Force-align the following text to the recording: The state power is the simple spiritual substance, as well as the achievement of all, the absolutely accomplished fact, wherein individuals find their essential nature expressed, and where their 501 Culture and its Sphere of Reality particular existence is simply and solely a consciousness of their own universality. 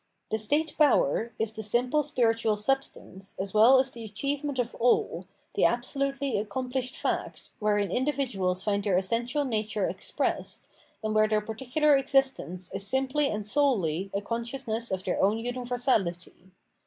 The 0.31 0.39
state 0.39 0.73
power 0.79 1.31
is 1.37 1.53
the 1.53 1.61
simple 1.61 2.01
spiritual 2.01 2.57
substance, 2.57 3.35
as 3.39 3.53
well 3.53 3.77
as 3.79 3.91
the 3.91 4.03
achievement 4.03 4.57
of 4.57 4.73
all, 4.79 5.27
the 5.53 5.63
absolutely 5.63 6.39
accomplished 6.39 6.97
fact, 6.97 7.51
wherein 7.59 7.91
individuals 7.91 8.63
find 8.63 8.83
their 8.83 8.97
essential 8.97 9.45
nature 9.45 9.85
expressed, 9.87 10.67
and 11.03 11.13
where 11.13 11.27
their 11.27 11.39
501 11.39 11.71
Culture 11.71 11.93
and 11.93 12.01
its 12.01 12.09
Sphere 12.13 12.19
of 12.19 12.27
Reality 12.31 12.33
particular 12.33 12.49
existence 12.63 12.73
is 12.73 12.87
simply 12.87 13.27
and 13.29 13.45
solely 13.45 14.09
a 14.15 14.21
consciousness 14.21 14.89
of 14.89 15.03
their 15.03 15.21
own 15.21 15.37
universality. 15.37 16.51